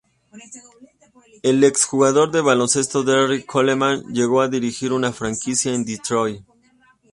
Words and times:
El 1.43 1.63
exjugador 1.63 2.31
de 2.31 2.41
baloncesto 2.41 3.03
Derrick 3.03 3.45
Coleman 3.45 4.01
llegó 4.11 4.41
a 4.41 4.47
dirigir 4.47 4.93
una 4.93 5.11
franquicia 5.13 5.75
en 5.75 5.85
Detroit. 5.85 6.41